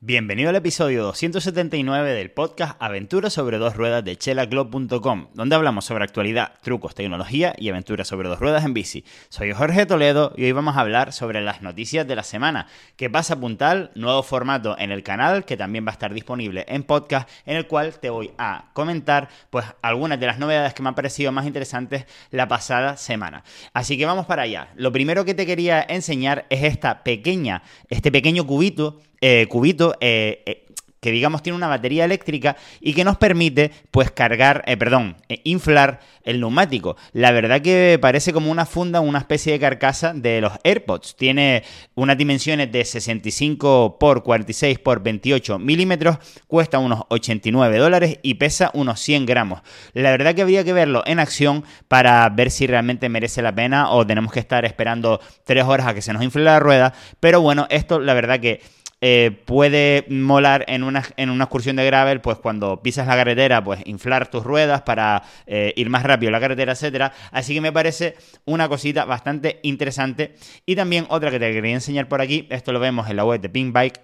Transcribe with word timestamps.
Bienvenido 0.00 0.50
al 0.50 0.54
episodio 0.54 1.02
279 1.02 2.12
del 2.12 2.30
podcast 2.30 2.80
Aventuras 2.80 3.32
sobre 3.32 3.58
dos 3.58 3.74
ruedas 3.74 4.04
de 4.04 4.14
chelaclub.com, 4.14 5.26
donde 5.34 5.56
hablamos 5.56 5.86
sobre 5.86 6.04
actualidad, 6.04 6.52
trucos, 6.62 6.94
tecnología 6.94 7.52
y 7.58 7.68
aventuras 7.68 8.06
sobre 8.06 8.28
dos 8.28 8.38
ruedas 8.38 8.64
en 8.64 8.74
bici. 8.74 9.04
Soy 9.28 9.52
Jorge 9.52 9.86
Toledo 9.86 10.34
y 10.36 10.44
hoy 10.44 10.52
vamos 10.52 10.76
a 10.76 10.82
hablar 10.82 11.12
sobre 11.12 11.40
las 11.40 11.62
noticias 11.62 12.06
de 12.06 12.14
la 12.14 12.22
semana. 12.22 12.68
¿Qué 12.94 13.10
pasa 13.10 13.40
puntal? 13.40 13.90
Nuevo 13.96 14.22
formato 14.22 14.78
en 14.78 14.92
el 14.92 15.02
canal 15.02 15.44
que 15.44 15.56
también 15.56 15.84
va 15.84 15.90
a 15.90 15.94
estar 15.94 16.14
disponible 16.14 16.64
en 16.68 16.84
podcast, 16.84 17.28
en 17.44 17.56
el 17.56 17.66
cual 17.66 17.98
te 17.98 18.08
voy 18.08 18.30
a 18.38 18.70
comentar 18.74 19.28
pues 19.50 19.64
algunas 19.82 20.20
de 20.20 20.26
las 20.26 20.38
novedades 20.38 20.74
que 20.74 20.82
me 20.84 20.90
han 20.90 20.94
parecido 20.94 21.32
más 21.32 21.44
interesantes 21.44 22.06
la 22.30 22.46
pasada 22.46 22.96
semana. 22.96 23.42
Así 23.72 23.98
que 23.98 24.06
vamos 24.06 24.26
para 24.26 24.42
allá. 24.42 24.68
Lo 24.76 24.92
primero 24.92 25.24
que 25.24 25.34
te 25.34 25.44
quería 25.44 25.84
enseñar 25.88 26.46
es 26.50 26.62
esta 26.62 27.02
pequeña, 27.02 27.64
este 27.90 28.12
pequeño 28.12 28.46
cubito 28.46 29.00
eh, 29.20 29.46
cubito 29.48 29.96
eh, 30.00 30.42
eh, 30.46 30.64
que 31.00 31.10
digamos 31.10 31.42
tiene 31.42 31.56
una 31.56 31.68
batería 31.68 32.04
eléctrica 32.04 32.56
y 32.80 32.92
que 32.92 33.04
nos 33.04 33.16
permite 33.16 33.70
pues 33.90 34.10
cargar, 34.10 34.64
perdón, 34.78 35.16
inflar 35.44 36.00
el 36.24 36.40
neumático. 36.40 36.96
La 37.12 37.30
verdad 37.30 37.62
que 37.62 37.98
parece 38.00 38.32
como 38.32 38.50
una 38.50 38.66
funda, 38.66 39.00
una 39.00 39.18
especie 39.18 39.52
de 39.52 39.60
carcasa 39.60 40.12
de 40.12 40.40
los 40.40 40.52
AirPods. 40.64 41.16
Tiene 41.16 41.62
unas 41.94 42.18
dimensiones 42.18 42.72
de 42.72 42.84
65 42.84 43.98
por 44.00 44.22
46 44.22 44.80
por 44.80 45.02
28 45.02 45.58
milímetros, 45.58 46.18
cuesta 46.48 46.78
unos 46.80 47.04
89 47.10 47.78
dólares 47.78 48.18
y 48.22 48.34
pesa 48.34 48.70
unos 48.74 49.00
100 49.00 49.24
gramos. 49.24 49.62
La 49.94 50.10
verdad 50.10 50.34
que 50.34 50.42
habría 50.42 50.64
que 50.64 50.72
verlo 50.72 51.02
en 51.06 51.20
acción 51.20 51.64
para 51.86 52.28
ver 52.28 52.50
si 52.50 52.66
realmente 52.66 53.08
merece 53.08 53.40
la 53.40 53.54
pena 53.54 53.90
o 53.90 54.06
tenemos 54.06 54.32
que 54.32 54.40
estar 54.40 54.64
esperando 54.64 55.20
3 55.44 55.64
horas 55.64 55.86
a 55.86 55.94
que 55.94 56.02
se 56.02 56.12
nos 56.12 56.24
infle 56.24 56.42
la 56.42 56.58
rueda. 56.58 56.92
Pero 57.20 57.40
bueno, 57.40 57.66
esto 57.70 58.00
la 58.00 58.14
verdad 58.14 58.40
que 58.40 58.60
eh, 59.00 59.30
puede 59.44 60.06
molar 60.10 60.64
en 60.66 60.82
una, 60.82 61.04
en 61.16 61.30
una 61.30 61.44
excursión 61.44 61.76
de 61.76 61.86
gravel, 61.86 62.20
pues 62.20 62.38
cuando 62.38 62.82
pisas 62.82 63.06
la 63.06 63.14
carretera, 63.14 63.62
pues 63.62 63.80
inflar 63.84 64.28
tus 64.28 64.42
ruedas 64.42 64.82
para 64.82 65.22
eh, 65.46 65.72
ir 65.76 65.88
más 65.88 66.02
rápido 66.02 66.32
la 66.32 66.40
carretera, 66.40 66.72
etcétera. 66.72 67.12
Así 67.30 67.54
que 67.54 67.60
me 67.60 67.72
parece 67.72 68.16
una 68.44 68.68
cosita 68.68 69.04
bastante 69.04 69.60
interesante. 69.62 70.34
Y 70.66 70.74
también 70.74 71.06
otra 71.10 71.30
que 71.30 71.38
te 71.38 71.52
quería 71.52 71.74
enseñar 71.74 72.08
por 72.08 72.20
aquí, 72.20 72.46
esto 72.50 72.72
lo 72.72 72.80
vemos 72.80 73.08
en 73.08 73.16
la 73.16 73.24
web 73.24 73.40
de 73.40 73.48
Pink 73.48 73.72
Bike, 73.72 74.00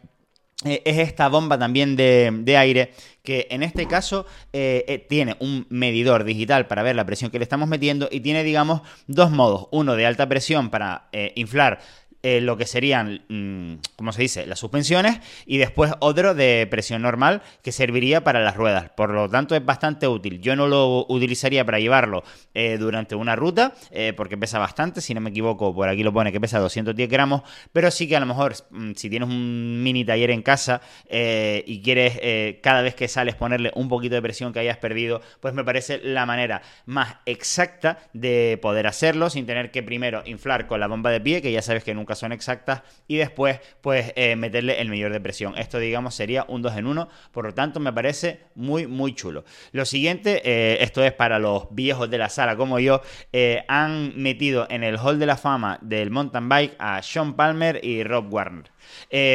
eh, 0.64 0.82
es 0.84 0.98
esta 0.98 1.28
bomba 1.28 1.58
también 1.58 1.96
de, 1.96 2.56
aire 2.56 2.92
que 3.24 3.48
en 3.50 3.62
este 3.62 3.86
caso 3.86 4.26
tiene 4.52 5.36
un 5.40 5.66
medidor 5.70 6.24
digital 6.24 6.66
para 6.66 6.82
ver 6.82 6.94
la 6.94 7.04
presión 7.04 7.30
que 7.30 7.38
le 7.38 7.42
estamos 7.42 7.68
metiendo 7.68 8.08
y 8.10 8.20
tiene 8.20 8.44
digamos 8.44 8.82
dos 9.06 9.30
modos, 9.30 9.66
uno 9.72 9.96
de 9.96 10.06
alta 10.06 10.28
presión 10.28 10.70
para 10.70 11.08
inflar 11.34 11.80
eh, 12.26 12.40
lo 12.40 12.56
que 12.56 12.64
serían, 12.64 13.20
mm, 13.28 13.74
¿cómo 13.96 14.10
se 14.10 14.22
dice?, 14.22 14.46
las 14.46 14.58
suspensiones 14.58 15.20
y 15.44 15.58
después 15.58 15.92
otro 16.00 16.34
de 16.34 16.66
presión 16.70 17.02
normal 17.02 17.42
que 17.62 17.70
serviría 17.70 18.24
para 18.24 18.40
las 18.40 18.56
ruedas. 18.56 18.88
Por 18.88 19.10
lo 19.10 19.28
tanto, 19.28 19.54
es 19.54 19.62
bastante 19.62 20.08
útil. 20.08 20.40
Yo 20.40 20.56
no 20.56 20.66
lo 20.66 21.04
utilizaría 21.10 21.66
para 21.66 21.80
llevarlo 21.80 22.24
eh, 22.54 22.78
durante 22.78 23.14
una 23.14 23.36
ruta 23.36 23.74
eh, 23.90 24.14
porque 24.16 24.38
pesa 24.38 24.58
bastante, 24.58 25.02
si 25.02 25.12
no 25.12 25.20
me 25.20 25.28
equivoco, 25.28 25.74
por 25.74 25.86
aquí 25.86 26.02
lo 26.02 26.14
pone 26.14 26.32
que 26.32 26.40
pesa 26.40 26.58
210 26.60 27.10
gramos, 27.10 27.42
pero 27.74 27.90
sí 27.90 28.08
que 28.08 28.16
a 28.16 28.20
lo 28.20 28.26
mejor 28.26 28.54
mm, 28.70 28.92
si 28.94 29.10
tienes 29.10 29.28
un 29.28 29.82
mini 29.82 30.02
taller 30.06 30.30
en 30.30 30.40
casa 30.40 30.80
y 31.10 31.82
quieres 31.82 32.58
cada 32.62 32.80
vez 32.80 32.94
que 32.94 33.06
sales 33.06 33.34
ponerle 33.34 33.70
un 33.74 33.88
poquito 33.90 34.14
de 34.14 34.22
presión 34.22 34.54
que 34.54 34.60
hayas 34.60 34.78
perdido, 34.78 35.20
pues 35.40 35.52
me 35.52 35.62
parece 35.62 35.98
la 35.98 36.24
manera 36.24 36.62
más 36.86 37.16
exacta 37.26 37.98
de 38.14 38.58
poder 38.62 38.86
hacerlo 38.86 39.28
sin 39.28 39.44
tener 39.44 39.70
que 39.70 39.82
primero 39.82 40.22
inflar 40.24 40.66
con 40.66 40.80
la 40.80 40.86
bomba 40.86 41.10
de 41.10 41.20
pie, 41.20 41.42
que 41.42 41.52
ya 41.52 41.60
sabes 41.60 41.84
que 41.84 41.92
nunca 41.92 42.13
son 42.14 42.32
exactas, 42.32 42.82
y 43.06 43.16
después, 43.16 43.60
pues, 43.80 44.12
eh, 44.16 44.36
meterle 44.36 44.80
el 44.80 44.88
medidor 44.88 45.12
de 45.12 45.20
presión. 45.20 45.56
Esto, 45.56 45.78
digamos, 45.78 46.14
sería 46.14 46.44
un 46.48 46.62
2 46.62 46.76
en 46.76 46.86
1, 46.86 47.08
por 47.32 47.46
lo 47.46 47.54
tanto, 47.54 47.80
me 47.80 47.92
parece 47.92 48.40
muy, 48.54 48.86
muy 48.86 49.14
chulo. 49.14 49.44
Lo 49.72 49.84
siguiente, 49.84 50.42
eh, 50.44 50.78
esto 50.82 51.02
es 51.02 51.12
para 51.12 51.38
los 51.38 51.66
viejos 51.70 52.10
de 52.10 52.18
la 52.18 52.28
sala 52.28 52.56
como 52.56 52.78
yo, 52.78 53.02
eh, 53.32 53.64
han 53.68 54.12
metido 54.16 54.66
en 54.70 54.84
el 54.84 54.96
Hall 54.98 55.18
de 55.18 55.26
la 55.26 55.36
Fama 55.36 55.78
del 55.82 56.10
mountain 56.10 56.48
bike 56.48 56.76
a 56.78 57.02
Sean 57.02 57.34
Palmer 57.34 57.80
y 57.82 58.04
Rob 58.04 58.32
Warner. 58.32 58.70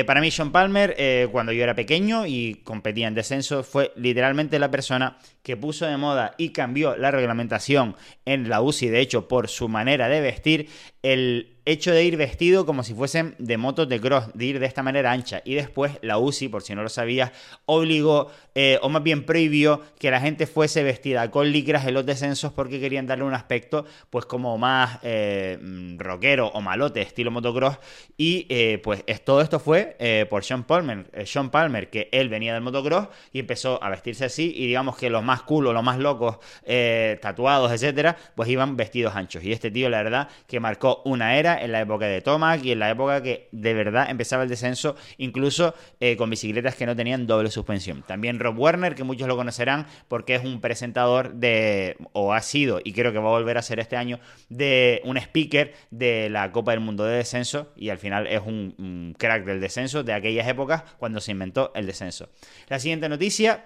para 0.06 0.22
mí, 0.22 0.30
Sean 0.32 0.52
Palmer, 0.52 0.96
cuando 1.32 1.52
yo 1.52 1.64
era 1.64 1.74
pequeño 1.74 2.26
y 2.28 2.62
competía 2.64 3.08
en 3.08 3.16
descenso, 3.16 3.64
fue 3.64 3.92
literalmente 3.96 4.60
la 4.60 4.70
persona 4.70 5.18
que 5.44 5.58
puso 5.58 5.86
de 5.86 5.98
moda 5.98 6.36
y 6.38 6.50
cambió 6.50 6.96
la 6.96 7.12
reglamentación 7.12 7.96
en 8.26 8.50
la 8.50 8.62
UCI, 8.62 8.90
de 8.90 9.00
hecho, 9.00 9.28
por 9.28 9.48
su 9.48 9.68
manera 9.68 10.10
de 10.10 10.22
vestir, 10.22 10.70
el 11.02 11.59
hecho 11.72 11.92
de 11.92 12.04
ir 12.04 12.18
vestido 12.18 12.66
como 12.66 12.84
si 12.84 12.94
fuesen 12.94 13.36
de 13.38 13.58
motos 13.58 13.88
de 13.88 14.00
cross, 14.02 14.26
de 14.34 14.46
ir 14.46 14.60
de 14.60 14.66
esta 14.66 14.84
manera 14.84 15.12
ancha. 15.12 15.42
Y 15.46 15.54
después 15.56 16.00
la 16.02 16.18
UCI, 16.18 16.50
por 16.50 16.64
si 16.64 16.74
no 16.76 16.84
lo 16.84 16.90
sabías, 16.90 17.32
obligó, 17.66 18.32
eh, 18.56 18.80
o 18.82 18.90
más 18.90 19.04
bien 19.04 19.26
prohibió, 19.26 19.82
que 20.00 20.12
la 20.12 20.20
gente 20.20 20.48
fuese 20.48 20.84
vestida 20.84 21.30
con 21.32 21.52
licras 21.52 21.86
en 21.86 21.94
los 21.94 22.06
descensos 22.06 22.52
porque 22.54 22.80
querían 22.80 23.08
darle 23.08 23.24
un 23.24 23.34
aspecto 23.34 23.86
pues 24.10 24.26
como 24.26 24.58
más 24.58 25.00
eh, 25.04 25.58
rockero 25.98 26.48
o 26.48 26.62
malote, 26.62 27.02
estilo 27.02 27.32
motocross. 27.32 27.78
Y 28.18 28.48
eh, 28.50 28.80
pues 28.84 29.04
todo 29.24 29.42
esto 29.42 29.60
fue 29.60 29.98
por 30.30 30.44
Sean 30.44 30.64
Palmer, 30.64 31.06
Sean 31.26 31.50
Palmer, 31.50 31.90
que 31.90 32.10
él 32.12 32.30
venía 32.30 32.54
del 32.54 32.62
motocross 32.62 33.08
y 33.32 33.40
empezó 33.40 33.82
a 33.84 33.90
vestirse 33.90 34.26
así 34.26 34.54
y 34.56 34.68
digamos 34.68 34.98
que 34.98 35.10
los 35.10 35.24
más 35.24 35.44
culos, 35.44 35.74
los 35.74 35.84
más 35.84 36.00
locos, 36.00 36.38
tatuados, 37.22 37.72
etcétera, 37.72 38.18
pues 38.36 38.50
iban 38.50 38.76
vestidos 38.76 39.16
anchos. 39.16 39.44
Y 39.44 39.52
este 39.52 39.72
tío, 39.72 39.90
la 39.90 40.04
verdad, 40.04 40.30
que 40.48 40.60
marcó 40.60 41.02
una 41.06 41.38
era 41.38 41.59
en 41.62 41.72
la 41.72 41.82
época 41.82 42.06
de 42.06 42.22
Tomac 42.22 42.64
y 42.64 42.72
en 42.72 42.80
la 42.80 42.90
época 42.90 43.22
que 43.22 43.50
de 43.52 43.74
verdad 43.74 44.10
empezaba 44.10 44.44
el 44.44 44.50
descenso, 44.50 44.96
incluso 45.18 45.74
eh, 46.00 46.18
con 46.18 46.30
bicicletas 46.30 46.76
que 46.76 46.86
no 46.86 46.96
tenían 46.96 47.28
doble 47.28 47.50
suspensión. 47.50 48.04
También 48.04 48.40
Rob 48.40 48.58
Werner, 48.58 48.96
que 48.96 49.04
muchos 49.04 49.28
lo 49.28 49.36
conocerán 49.36 49.88
porque 50.08 50.36
es 50.36 50.44
un 50.44 50.62
presentador 50.62 51.34
de, 51.34 51.98
o 52.14 52.34
ha 52.34 52.42
sido, 52.42 52.80
y 52.84 52.94
creo 52.94 53.12
que 53.12 53.20
va 53.20 53.30
a 53.30 53.32
volver 53.32 53.58
a 53.58 53.62
ser 53.62 53.80
este 53.80 53.98
año, 53.98 54.20
de 54.50 55.02
un 55.06 55.18
speaker 55.18 55.74
de 55.92 56.30
la 56.30 56.52
Copa 56.52 56.72
del 56.72 56.80
Mundo 56.80 57.06
de 57.06 57.18
Descenso 57.18 57.72
y 57.76 57.90
al 57.90 57.98
final 57.98 58.28
es 58.28 58.42
un 58.46 59.16
crack 59.18 59.46
del 59.46 59.60
descenso 59.60 60.04
de 60.04 60.14
aquellas 60.14 60.48
épocas 60.48 60.84
cuando 60.98 61.20
se 61.20 61.32
inventó 61.32 61.72
el 61.76 61.86
descenso. 61.86 62.30
La 62.68 62.80
siguiente 62.80 63.10
noticia 63.10 63.66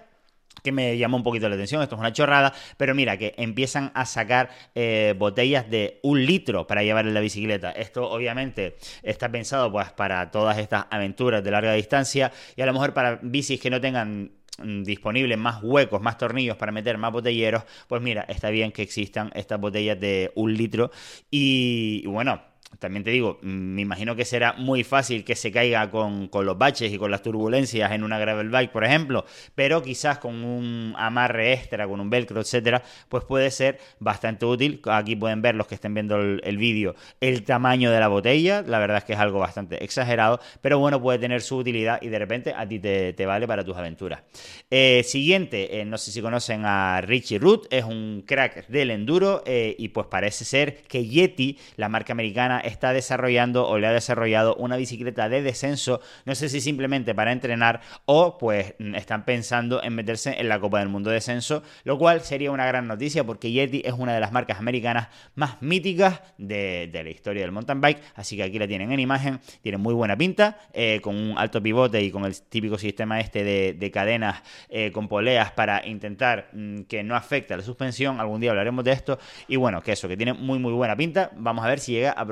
que 0.62 0.72
me 0.72 0.96
llamó 0.96 1.16
un 1.16 1.22
poquito 1.22 1.48
la 1.48 1.54
atención, 1.54 1.82
esto 1.82 1.96
es 1.96 2.00
una 2.00 2.12
chorrada, 2.12 2.52
pero 2.76 2.94
mira, 2.94 3.16
que 3.16 3.34
empiezan 3.36 3.90
a 3.94 4.06
sacar 4.06 4.50
eh, 4.74 5.14
botellas 5.18 5.68
de 5.70 6.00
un 6.02 6.24
litro 6.24 6.66
para 6.66 6.82
llevar 6.82 7.06
en 7.06 7.14
la 7.14 7.20
bicicleta. 7.20 7.70
Esto 7.70 8.10
obviamente 8.10 8.76
está 9.02 9.30
pensado 9.30 9.70
pues 9.70 9.90
para 9.92 10.30
todas 10.30 10.58
estas 10.58 10.86
aventuras 10.90 11.42
de 11.42 11.50
larga 11.50 11.72
distancia 11.74 12.32
y 12.56 12.62
a 12.62 12.66
lo 12.66 12.72
mejor 12.72 12.94
para 12.94 13.18
bicis 13.22 13.60
que 13.60 13.70
no 13.70 13.80
tengan 13.80 14.32
mm, 14.58 14.82
disponibles 14.84 15.38
más 15.38 15.62
huecos, 15.62 16.00
más 16.00 16.18
tornillos 16.18 16.56
para 16.56 16.72
meter 16.72 16.98
más 16.98 17.12
botelleros, 17.12 17.64
pues 17.88 18.00
mira, 18.02 18.22
está 18.28 18.50
bien 18.50 18.72
que 18.72 18.82
existan 18.82 19.30
estas 19.34 19.60
botellas 19.60 19.98
de 20.00 20.32
un 20.34 20.54
litro 20.54 20.90
y 21.30 22.06
bueno, 22.06 22.40
también 22.78 23.04
te 23.04 23.10
digo, 23.10 23.38
me 23.42 23.82
imagino 23.82 24.16
que 24.16 24.24
será 24.24 24.54
muy 24.54 24.84
fácil 24.84 25.24
que 25.24 25.34
se 25.34 25.50
caiga 25.52 25.90
con, 25.90 26.30
los 26.32 26.58
baches 26.58 26.92
y 26.92 26.98
con 26.98 27.10
las 27.10 27.22
turbulencias 27.22 27.92
en 27.92 28.02
una 28.02 28.18
gravel 28.18 28.50
bike, 28.50 28.72
por 28.72 28.84
ejemplo, 28.84 29.24
pero 29.54 29.82
quizás 29.82 30.18
con 30.18 30.44
un 30.44 30.94
amarre 30.96 31.52
extra, 31.52 31.86
con 31.86 32.00
un 32.00 32.10
velcro, 32.10 32.40
etcétera, 32.40 32.82
pues 33.08 33.24
puede 33.24 33.50
ser 33.50 33.78
bastante 33.98 34.46
útil. 34.46 34.80
Aquí 34.86 35.16
pueden 35.16 35.42
ver 35.42 35.54
los 35.54 35.66
que 35.66 35.76
estén 35.76 35.94
viendo 35.94 36.16
el, 36.16 36.58
vídeo 36.58 36.94
el 37.20 37.44
tamaño 37.44 37.90
de 37.90 38.00
la 38.00 38.08
botella, 38.08 38.62
la 38.66 38.78
verdad 38.78 38.98
es 38.98 39.04
que 39.04 39.12
es 39.12 39.18
algo 39.18 39.38
bastante 39.38 39.82
exagerado, 39.82 40.40
pero 40.60 40.78
bueno, 40.78 41.00
puede 41.00 41.18
tener 41.18 41.42
su 41.42 41.56
utilidad 41.56 42.00
y 42.02 42.08
de 42.08 42.18
repente 42.18 42.54
a 42.56 42.66
ti 42.66 42.78
te, 42.78 43.26
vale 43.26 43.46
para 43.46 43.64
tus 43.64 43.76
aventuras. 43.76 44.22
Eh, 44.70 45.02
siguiente, 45.04 45.80
eh, 45.80 45.84
no 45.84 45.98
sé 45.98 46.10
si 46.10 46.20
conocen 46.20 46.64
a 46.64 47.00
Richie 47.00 47.38
Root, 47.38 47.66
es 47.70 47.84
un 47.84 48.22
crack 48.26 48.66
del 48.68 48.90
enduro 48.90 49.42
eh, 49.46 49.74
y 49.78 49.88
pues 49.88 50.06
parece 50.06 50.44
ser 50.44 50.82
que 50.82 51.06
Yeti, 51.06 51.58
la 51.76 51.88
marca 51.88 52.12
americana, 52.12 52.60
está 52.64 52.92
desarrollando 52.92 53.66
o 53.66 53.78
le 53.78 53.86
ha 53.86 53.92
desarrollado 53.92 54.54
una 54.56 54.76
bicicleta 54.76 55.28
de 55.28 55.42
descenso, 55.42 56.00
no 56.24 56.34
sé 56.34 56.48
si 56.48 56.60
simplemente 56.60 57.14
para 57.14 57.32
entrenar 57.32 57.80
o 58.06 58.38
pues 58.38 58.74
están 58.94 59.24
pensando 59.24 59.82
en 59.82 59.94
meterse 59.94 60.40
en 60.40 60.48
la 60.48 60.60
Copa 60.60 60.78
del 60.78 60.88
Mundo 60.88 61.10
de 61.10 61.14
Descenso, 61.14 61.62
lo 61.84 61.98
cual 61.98 62.20
sería 62.20 62.50
una 62.50 62.66
gran 62.66 62.86
noticia 62.86 63.24
porque 63.24 63.52
Yeti 63.52 63.82
es 63.84 63.92
una 63.92 64.14
de 64.14 64.20
las 64.20 64.32
marcas 64.32 64.58
americanas 64.58 65.08
más 65.34 65.60
míticas 65.62 66.20
de, 66.38 66.90
la 66.92 67.10
historia 67.10 67.42
del 67.42 67.52
mountain 67.52 67.80
bike, 67.80 68.00
así 68.14 68.36
que 68.36 68.42
aquí 68.42 68.58
la 68.58 68.66
tienen 68.66 68.92
en 68.92 69.00
imagen, 69.00 69.40
tiene 69.62 69.78
muy 69.78 69.94
buena 69.94 70.16
pinta, 70.16 70.58
eh, 70.72 71.00
con 71.02 71.16
un 71.16 71.38
alto 71.38 71.62
pivote 71.62 72.02
y 72.02 72.10
con 72.10 72.24
el 72.24 72.40
típico 72.42 72.78
sistema 72.78 73.20
este 73.20 73.44
de, 73.44 73.90
cadenas 73.92 74.42
eh, 74.70 74.90
con 74.90 75.06
poleas 75.08 75.52
para 75.52 75.86
intentar 75.86 76.48
mm, 76.52 76.82
que 76.82 77.02
no 77.02 77.14
afecte 77.14 77.54
a 77.54 77.56
la 77.56 77.62
suspensión, 77.62 78.18
algún 78.18 78.40
día 78.40 78.50
hablaremos 78.50 78.84
de 78.84 78.92
esto, 78.92 79.18
y 79.46 79.56
bueno, 79.56 79.82
que 79.82 79.92
eso, 79.92 80.08
que 80.08 80.16
tiene 80.16 80.32
muy 80.32 80.58
muy 80.58 80.72
buena 80.72 80.96
pinta, 80.96 81.30
vamos 81.36 81.64
a 81.64 81.68
ver 81.68 81.78
si 81.78 81.92
llega 81.92 82.12
a 82.12 82.26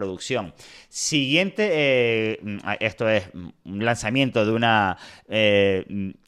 Siguiente, 0.89 1.69
eh, 1.73 2.39
mm, 2.43 2.59
esto 2.81 3.09
es 3.09 3.29
un 3.65 3.85
lanzamiento 3.85 4.45
de 4.45 4.53
una 4.53 4.99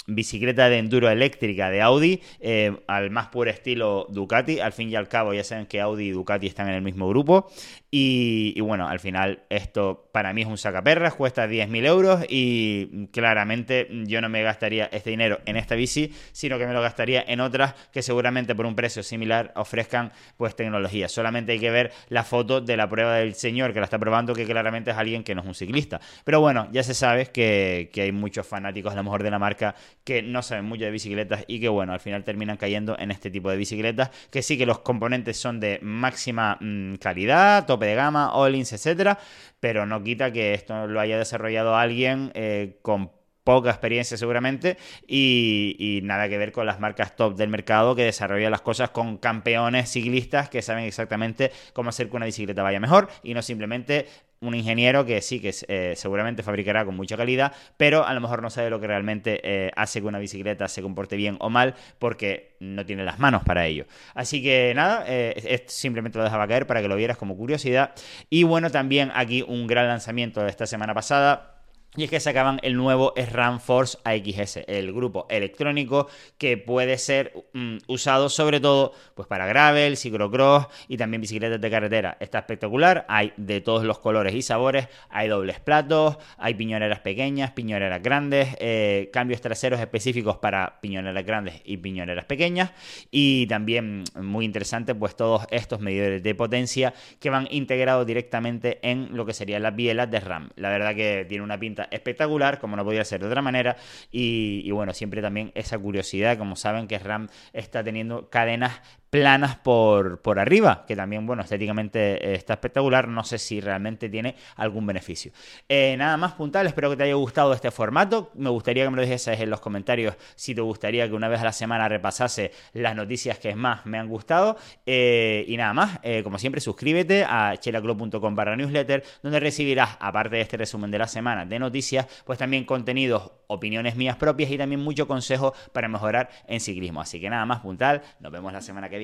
bicicleta 0.07 0.69
de 0.69 0.79
enduro 0.79 1.09
eléctrica 1.09 1.71
de 1.71 1.81
Audi 1.81 2.21
eh, 2.41 2.77
al 2.87 3.11
más 3.11 3.29
puro 3.29 3.51
estilo 3.51 4.07
Ducati. 4.11 4.61
Al 4.61 4.73
fin 4.73 4.91
y 4.91 4.97
al 4.97 5.09
cabo 5.09 5.33
ya 5.33 5.45
saben 5.45 5.67
que 5.67 5.81
Audi 5.81 6.09
y 6.09 6.11
Ducati 6.11 6.47
están 6.47 6.69
en 6.69 6.75
el 6.75 6.83
mismo 6.83 7.09
grupo. 7.09 7.51
Y, 7.97 8.61
bueno, 8.61 8.89
al 8.89 8.99
final 8.99 9.45
esto 9.51 10.11
para 10.11 10.33
mí 10.33 10.43
es 10.43 10.49
un 10.49 10.59
sacaperras, 10.59 11.15
cuesta 11.15 11.47
10.000 11.47 11.87
euros 11.87 12.25
y 12.29 13.07
claramente 13.13 13.87
yo 14.07 14.21
no 14.21 14.29
me 14.29 14.43
gastaría 14.43 14.87
este 14.87 15.11
dinero 15.11 15.39
en 15.47 15.57
esta 15.57 15.77
bici, 15.77 16.13
sino 16.33 16.59
que 16.59 16.67
me 16.67 16.73
lo 16.73 16.83
gastaría 16.83 17.25
en 17.25 17.39
otras 17.39 17.75
que 17.93 18.03
seguramente 18.03 18.57
por 18.57 18.67
un 18.67 18.75
precio 18.75 19.05
similar 19.05 19.53
ofrezcan 19.55 20.11
pues 20.37 20.57
tecnología. 20.57 21.09
Solamente 21.09 21.53
hay 21.53 21.61
que 21.61 21.71
ver 21.71 21.93
la 22.09 22.25
foto 22.25 22.61
de 22.61 22.77
la 22.77 22.89
prueba 22.89 23.15
del 23.15 23.37
señor 23.37 23.73
que 23.73 23.79
la 23.79 23.85
está 23.85 24.01
probando, 24.01 24.35
que 24.35 24.45
claramente 24.45 24.91
es 24.91 24.97
alguien 24.97 25.23
que 25.23 25.37
no 25.37 25.43
es 25.43 25.47
un 25.47 25.55
ciclista. 25.55 26.01
Pero 26.25 26.41
bueno, 26.41 26.67
ya 26.73 26.83
se 26.83 26.95
sabe 26.95 27.27
que, 27.27 27.91
hay 27.95 28.11
muchos 28.11 28.45
fanáticos 28.45 28.93
a 28.93 28.97
lo 28.97 29.05
mejor 29.05 29.23
de 29.23 29.31
la 29.31 29.39
marca 29.39 29.77
que 30.03 30.21
no 30.21 30.43
saben 30.43 30.65
mucho 30.65 30.85
de 30.85 30.91
bicicletas 30.91 31.45
y 31.47 31.61
que 31.61 31.69
bueno, 31.69 31.93
al 31.93 32.01
final 32.01 32.25
terminan 32.25 32.57
cayendo 32.57 32.99
en 32.99 33.13
este 33.13 33.31
tipo 33.31 33.51
de 33.51 33.57
bicicletas, 33.57 34.11
que 34.33 34.43
sí 34.43 34.59
que 34.59 34.67
los 34.67 34.81
componentes 34.81 35.37
son 35.37 35.61
de 35.61 35.79
máxima 35.81 36.59
mm, 36.61 36.97
calidad, 36.97 37.67
tope 37.67 37.84
de 37.85 37.95
gama, 37.95 38.31
All-ins, 38.33 38.73
etcétera, 38.73 39.19
pero 39.61 39.87
no 39.87 40.03
quita 40.03 40.33
que 40.33 40.55
esto 40.55 40.87
lo 40.87 41.01
haya 41.01 41.19
desarrollado 41.19 41.77
alguien 41.77 42.33
eh, 42.35 42.79
con 42.83 43.13
poca 43.45 43.71
experiencia 43.71 44.17
seguramente 44.17 44.79
y, 45.07 46.01
nada 46.03 46.29
que 46.29 46.39
ver 46.39 46.51
con 46.51 46.67
las 46.67 46.81
marcas 46.81 47.15
top 47.15 47.37
del 47.37 47.51
mercado 47.51 47.95
que 47.95 48.05
desarrollan 48.05 48.51
las 48.51 48.63
cosas 48.63 48.91
con 48.91 49.19
campeones 49.19 49.91
ciclistas 49.91 50.49
que 50.49 50.63
saben 50.63 50.85
exactamente 50.85 51.53
cómo 51.73 51.91
hacer 51.91 52.09
que 52.09 52.17
una 52.17 52.27
bicicleta 52.27 52.63
vaya 52.63 52.81
mejor 52.81 53.09
y 53.23 53.35
no 53.35 53.43
simplemente 53.43 54.07
un 54.41 54.55
ingeniero 54.55 55.07
que 55.07 55.23
sí, 55.23 55.41
que 55.41 55.55
eh, 55.69 55.95
seguramente 55.97 56.43
fabricará 56.43 56.85
con 56.85 56.97
mucha 56.97 57.17
calidad, 57.17 57.53
pero 57.77 58.05
a 58.05 58.13
lo 58.13 58.21
mejor 58.21 58.43
no 58.43 58.51
sabe 58.51 58.69
lo 58.69 58.79
que 58.79 58.87
realmente 58.87 59.41
eh, 59.43 59.71
hace 59.75 60.01
que 60.01 60.07
una 60.07 60.19
bicicleta 60.19 60.69
se 60.69 60.83
comporte 60.83 61.17
bien 61.17 61.37
o 61.41 61.49
mal 61.49 61.75
porque 61.99 62.57
no 62.61 62.85
tiene 62.85 63.05
las 63.05 63.19
manos 63.19 63.43
para 63.45 63.67
ello. 63.67 63.87
Así 64.15 64.43
que 64.43 64.73
nada, 64.75 65.05
eh, 65.07 65.65
simplemente 65.69 66.19
lo 66.19 66.25
dejaba 66.25 66.47
caer 66.47 66.67
para 66.67 66.83
que 66.83 66.89
lo 66.89 66.97
vieras 66.97 67.17
como 67.17 67.37
curiosidad. 67.37 67.95
Y 68.29 68.43
bueno, 68.43 68.71
también 68.71 69.11
aquí 69.15 69.43
un 69.43 69.67
gran 69.67 69.89
lanzamiento 69.89 70.43
de 70.43 70.51
esta 70.51 70.67
semana 70.67 70.93
pasada 70.93 71.54
y 71.97 72.05
es 72.05 72.11
que 72.11 72.21
sacaban 72.21 72.59
el 72.63 72.77
nuevo 72.77 73.13
SRAM 73.17 73.61
Force 73.61 73.99
AXS, 74.05 74.61
el 74.67 74.93
grupo 74.93 75.27
electrónico 75.31 76.09
que 76.39 76.57
puede 76.57 76.99
ser 76.99 77.33
mm, 77.53 77.79
usado 77.87 78.29
sobre 78.29 78.61
todo 78.61 78.93
pues 79.15 79.29
para 79.29 79.47
gravel, 79.47 79.97
ciclocross 79.97 80.67
y 80.89 80.97
también 80.97 81.21
bicicletas 81.21 81.61
de 81.61 81.71
carretera. 81.71 82.17
Está 82.21 82.39
espectacular, 82.39 83.05
hay 83.09 83.33
de 83.37 83.61
todos 83.61 83.85
los 83.85 83.99
colores 83.99 84.35
y 84.35 84.43
sabores, 84.43 84.89
hay 85.09 85.29
dobles 85.29 85.61
platos, 85.61 86.19
hay 86.37 86.55
piñoneras 86.55 87.01
pequeñas, 87.01 87.53
piñoneras 87.53 88.03
grandes, 88.03 88.49
eh, 88.59 89.11
cambios 89.13 89.41
traseros 89.41 89.81
específicos 89.81 90.39
para 90.39 90.81
piñoneras 90.81 91.25
grandes 91.25 91.61
y 91.65 91.77
piñoneras 91.77 92.25
pequeñas 92.25 92.73
y 93.11 93.47
también 93.47 94.05
muy 94.21 94.45
interesante 94.45 94.95
pues 94.95 95.17
todos 95.17 95.47
estos 95.51 95.81
medidores 95.81 96.23
de 96.23 96.35
potencia 96.35 96.93
que 97.21 97.31
van 97.31 97.47
integrados 97.51 98.07
directamente 98.07 98.81
en 98.83 99.17
lo 99.17 99.25
que 99.25 99.33
serían 99.33 99.63
las 99.63 99.77
bielas 99.77 100.11
de 100.11 100.21
RAM. 100.21 100.51
La 100.57 100.71
verdad 100.71 100.95
que 100.95 101.25
tiene 101.29 101.45
una 101.45 101.59
pinta 101.59 101.84
espectacular, 101.91 102.59
como 102.59 102.77
no 102.77 102.85
podía 102.85 103.05
ser 103.05 103.21
de 103.21 103.27
otra 103.27 103.43
manera. 103.43 103.77
Y, 104.11 104.71
bueno, 104.71 104.93
siempre 104.93 105.23
también 105.23 105.53
esa 105.55 105.79
curiosidad, 105.79 106.39
como 106.39 106.57
saben 106.57 106.89
que 106.89 106.99
RAM 106.99 107.29
está 107.53 107.83
teniendo 107.85 108.29
cadenas 108.31 108.81
planas 109.15 109.55
por, 109.55 110.21
por 110.23 110.41
arriba, 110.41 110.85
que 110.89 110.97
también, 110.97 111.25
bueno, 111.25 111.45
estéticamente 111.45 112.33
eh, 112.33 112.35
está 112.35 112.55
espectacular. 112.55 113.07
No 113.07 113.23
sé 113.23 113.39
si 113.39 113.61
realmente 113.61 114.09
tiene 114.09 114.35
algún 114.57 114.85
beneficio. 114.89 115.31
Eh, 115.69 115.95
nada 115.97 116.17
más 116.17 116.33
puntal, 116.33 116.67
espero 116.67 116.91
que 116.91 116.97
te 116.97 117.05
haya 117.05 117.15
gustado 117.15 117.53
este 117.53 117.71
formato. 117.71 118.33
Me 118.35 118.51
gustaría 118.51 118.83
que 118.83 118.91
me 118.91 118.97
lo 118.97 119.03
dijeses 119.03 119.39
en 119.39 119.51
los 119.51 119.61
comentarios 119.61 120.17
si 120.35 120.53
te 120.53 120.63
gustaría 120.63 121.07
que 121.07 121.15
una 121.15 121.29
vez 121.29 121.41
a 121.41 121.45
la 121.45 121.53
semana 121.53 121.89
repasase 121.89 122.51
las 122.73 122.97
noticias 122.97 123.39
que 123.39 123.55
más 123.55 123.87
me 123.87 124.01
han 124.01 124.09
gustado. 124.09 124.57
Eh, 124.85 125.45
y 125.47 125.57
nada 125.59 125.75
más, 125.75 126.01
como 126.25 126.37
siempre, 126.41 126.61
suscríbete 126.61 127.23
a 127.23 127.55
chelaclub.com 127.57 128.35
barra 128.35 128.57
newsletter, 128.57 129.05
donde 129.23 129.39
recibirás, 129.39 129.97
aparte 130.01 130.35
de 130.35 130.43
este 130.43 130.57
resumen 130.57 130.91
de 130.91 130.99
la 130.99 131.07
semana 131.07 131.47
de 131.47 131.61
noticias, 131.61 132.09
pues 132.25 132.37
también 132.37 132.65
contenidos, 132.65 133.31
opiniones 133.47 133.95
mías 133.95 134.17
propias 134.17 134.51
y 134.51 134.59
también 134.59 134.81
mucho 134.81 135.07
consejo 135.07 135.55
para 135.73 135.87
mejorar 135.87 136.31
en 136.49 136.59
ciclismo. 136.59 137.01
Así 137.01 137.21
que 137.21 137.31
nada 137.31 137.47
más 137.47 137.61
puntal, 137.61 138.03
nos 138.19 138.33
vemos 138.33 138.53
la 138.53 138.61
semana 138.61 138.89
que 138.89 138.99
viene 138.99 139.04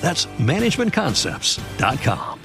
That's 0.00 0.26
managementconcepts.com. 0.26 2.37